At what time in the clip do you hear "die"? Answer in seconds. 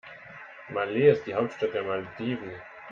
1.27-1.35